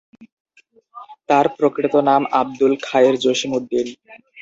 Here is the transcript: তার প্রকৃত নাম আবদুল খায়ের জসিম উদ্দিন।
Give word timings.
তার 1.29 1.45
প্রকৃত 1.57 1.93
নাম 2.09 2.21
আবদুল 2.39 2.73
খায়ের 2.85 3.15
জসিম 3.23 3.51
উদ্দিন। 3.57 3.87